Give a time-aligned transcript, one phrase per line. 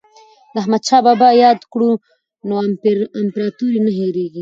[0.53, 1.91] که احمد شاه بابا یاد کړو
[2.47, 2.55] نو
[3.21, 4.39] امپراتوري نه هیریږي.